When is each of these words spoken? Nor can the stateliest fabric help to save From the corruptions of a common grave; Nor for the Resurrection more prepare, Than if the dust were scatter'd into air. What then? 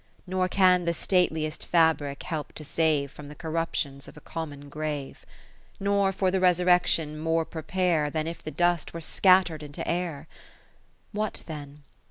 Nor 0.25 0.47
can 0.47 0.85
the 0.85 0.95
stateliest 0.95 1.67
fabric 1.67 2.23
help 2.23 2.53
to 2.53 2.63
save 2.63 3.11
From 3.11 3.27
the 3.27 3.35
corruptions 3.35 4.07
of 4.07 4.17
a 4.17 4.19
common 4.19 4.67
grave; 4.67 5.27
Nor 5.79 6.11
for 6.11 6.31
the 6.31 6.39
Resurrection 6.39 7.19
more 7.19 7.45
prepare, 7.45 8.09
Than 8.09 8.25
if 8.25 8.41
the 8.43 8.49
dust 8.49 8.95
were 8.95 8.99
scatter'd 9.01 9.61
into 9.61 9.87
air. 9.87 10.27
What 11.11 11.43
then? 11.45 11.83